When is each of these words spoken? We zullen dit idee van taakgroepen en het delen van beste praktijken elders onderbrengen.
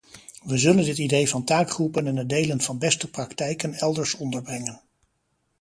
We 0.43 0.57
zullen 0.57 0.85
dit 0.85 0.97
idee 0.97 1.29
van 1.29 1.43
taakgroepen 1.43 2.07
en 2.07 2.15
het 2.15 2.29
delen 2.29 2.61
van 2.61 2.77
beste 2.79 3.09
praktijken 3.09 3.73
elders 3.73 4.15
onderbrengen. 4.15 4.81